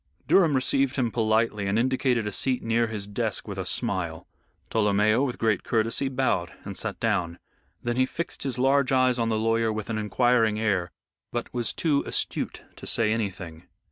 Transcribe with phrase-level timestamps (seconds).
[0.27, 4.25] Durham received him politely and indicated a seat near his desk with a smile.
[4.71, 7.37] Tolomeo, with great courtesy, bowed and sat down.
[7.83, 10.91] Then he fixed his large eyes on the lawyer with an inquiring air,
[11.31, 13.67] but was too astute to say anything.